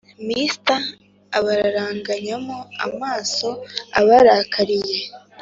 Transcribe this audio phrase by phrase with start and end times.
[0.27, 0.81] Mr
[1.37, 3.49] abararanganyamo amaso
[3.99, 4.99] abarakariye